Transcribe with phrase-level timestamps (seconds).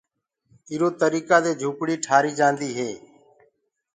[0.71, 2.89] اِرو تريڪآ دي جُھوپڙي تيآر هوجآندي هي۔